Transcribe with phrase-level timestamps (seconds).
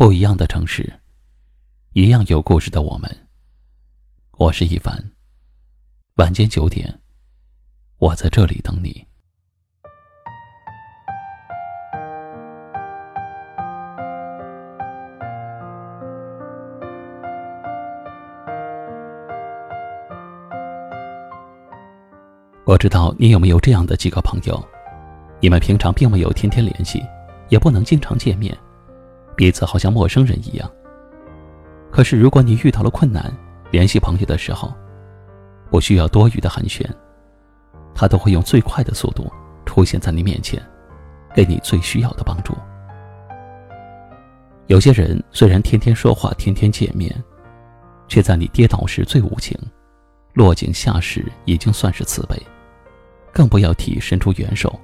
[0.00, 0.90] 不一样的城市，
[1.92, 3.28] 一样有故事的我们。
[4.38, 4.98] 我是一凡。
[6.14, 7.02] 晚间九点，
[7.98, 9.06] 我在这里等你。
[22.64, 24.66] 我知道你有没有这样的几个朋友，
[25.42, 27.04] 你们平常并没有天天联系，
[27.50, 28.56] 也不能经常见面。
[29.36, 30.70] 彼此好像陌生人一样。
[31.90, 33.32] 可是，如果你遇到了困难，
[33.70, 34.72] 联系朋友的时候，
[35.70, 36.84] 不需要多余的寒暄，
[37.94, 39.30] 他都会用最快的速度
[39.66, 40.62] 出现在你面前，
[41.34, 42.54] 给你最需要的帮助。
[44.66, 47.12] 有些人虽然天天说话，天天见面，
[48.06, 49.58] 却在你跌倒时最无情，
[50.34, 52.40] 落井下石已经算是慈悲，
[53.32, 54.78] 更不要提伸出援手。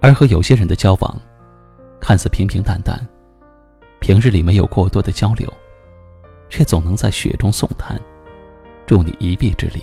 [0.00, 1.20] 而和有些人的交往，
[2.00, 2.98] 看似平平淡淡，
[4.00, 5.52] 平日里没有过多的交流，
[6.48, 8.00] 却总能在雪中送炭，
[8.86, 9.82] 助你一臂之力。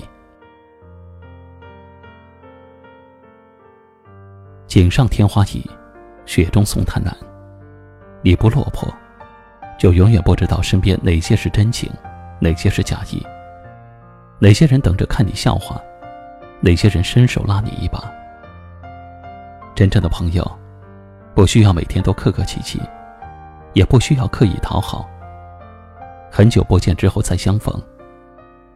[4.67, 5.63] 锦上添花易，
[6.25, 7.15] 雪中送炭难。
[8.21, 8.91] 你不落魄，
[9.77, 11.91] 就永远不知道身边哪些是真情，
[12.39, 13.25] 哪些是假意。
[14.39, 15.79] 哪些人等着看你笑话，
[16.59, 18.11] 哪些人伸手拉你一把。
[19.75, 20.59] 真正的朋友。
[21.35, 22.81] 不需要每天都客客气气，
[23.73, 25.05] 也不需要刻意讨好。
[26.31, 27.77] 很久不见之后再相逢，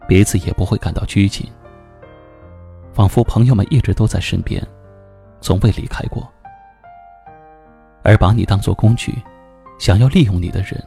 [0.10, 1.50] 彼此也不会感到拘谨，
[2.92, 4.62] 仿佛朋友们一直都在身边，
[5.40, 6.30] 从未离开过。
[8.04, 9.18] 而把你当作工具，
[9.78, 10.84] 想要利用你的人，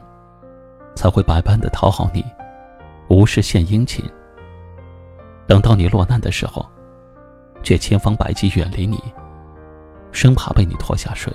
[0.95, 2.23] 才会百般的讨好你，
[3.09, 4.05] 无事献殷勤。
[5.47, 6.63] 等到你落难的时候，
[7.63, 9.01] 却千方百计远离你，
[10.11, 11.33] 生怕被你拖下水。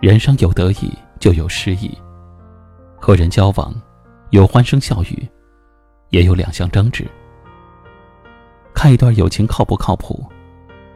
[0.00, 1.96] 人生有得意就有失意，
[2.98, 3.70] 和人交往，
[4.30, 5.28] 有欢声笑语，
[6.08, 7.06] 也有两相争执。
[8.72, 10.24] 看一段友情靠不靠谱，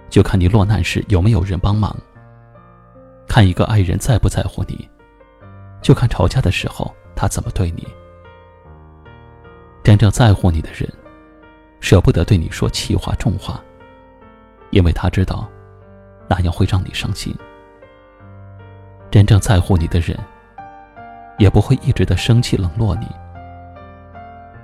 [0.08, 1.94] 就看你落难时有没有人帮忙；
[3.28, 4.88] 看一个爱人在不在乎你，
[5.82, 7.86] 就看吵架的时候他怎么对你。
[9.82, 10.90] 真正在乎你的人，
[11.78, 13.62] 舍不得对你说气话重话，
[14.70, 15.46] 因为他知道，
[16.26, 17.36] 那样会让你伤心。
[19.14, 20.18] 真正在乎你的人，
[21.38, 23.06] 也不会一直的生气冷落你，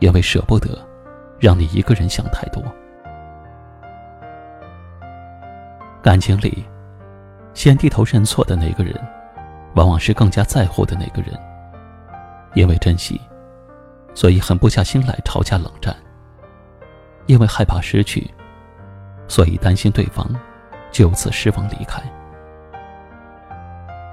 [0.01, 0.77] 因为舍不得
[1.39, 2.61] 让你一个人想太多。
[6.03, 6.65] 感情里，
[7.55, 8.93] 先低头认错的那个人，
[9.77, 11.33] 往往是更加在乎的那个人。
[12.55, 13.21] 因为珍惜，
[14.15, 15.95] 所以狠不下心来吵架冷战；
[17.27, 18.29] 因为害怕失去，
[19.29, 20.29] 所以担心对方
[20.91, 22.03] 就此失望离开。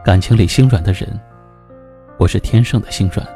[0.07, 1.19] 感情里心软的人，
[2.18, 3.28] 不是天生的心软，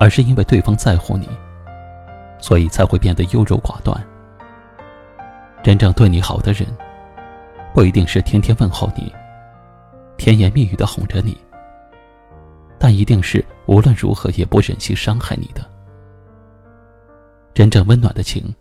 [0.00, 1.28] 而是因为对方在乎你，
[2.40, 3.96] 所以才会变得优柔寡断。
[5.62, 6.66] 真正对你好的人，
[7.72, 9.14] 不一定是天天问候你，
[10.16, 11.40] 甜言蜜语的哄着你，
[12.76, 15.64] 但一定是无论如何也不忍心伤害你的。
[17.54, 18.52] 真正温暖的情，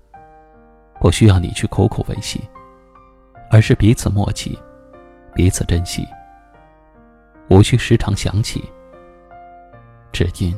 [1.01, 2.39] 不需要你去苦苦维系，
[3.49, 4.55] 而是彼此默契，
[5.33, 6.07] 彼此珍惜。
[7.49, 8.63] 无需时常想起，
[10.13, 10.55] 只因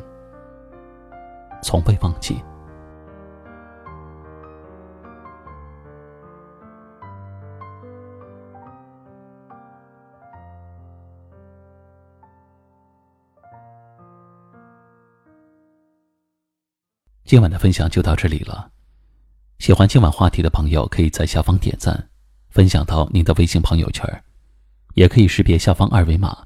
[1.63, 2.37] 从未忘记。
[17.23, 18.69] 今晚的分享就到这里了。
[19.59, 22.09] 喜欢今晚话题的朋友，可以在下方点赞，
[22.49, 24.05] 分享到您的微信朋友圈，
[24.95, 26.45] 也可以识别下方二维码。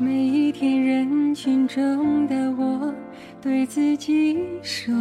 [0.00, 2.94] 每一天人群中的我。
[3.40, 4.94] 对自己说：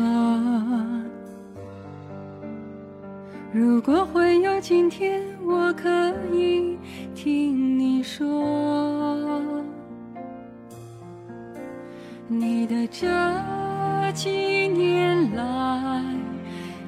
[3.52, 5.88] 如果会有今天，我可
[6.34, 6.78] 以
[7.14, 9.62] 听你说，
[12.28, 13.08] 你的这
[14.14, 16.04] 几年来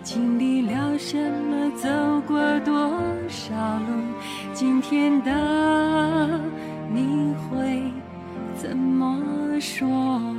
[0.03, 1.89] 经历了什么，走
[2.27, 2.73] 过多
[3.27, 3.93] 少路，
[4.53, 6.39] 今天的
[8.61, 10.38] 怎么说？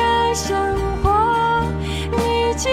[0.00, 1.62] 的生活
[2.12, 2.68] 你记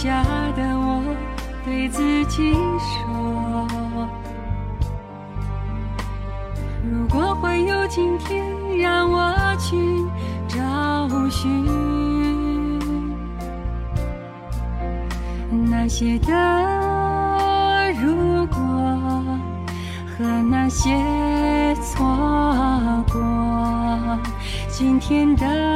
[0.00, 0.22] 下
[0.54, 1.02] 的我
[1.64, 4.08] 对自己说
[6.88, 8.46] 如果会有今天
[8.78, 9.76] 让我去
[10.46, 12.78] 找寻
[15.68, 16.32] 那些的
[18.00, 18.56] 如果
[20.16, 20.94] 和那些
[21.82, 22.06] 错
[23.12, 24.16] 过
[24.68, 25.67] 今天的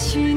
[0.00, 0.29] 去。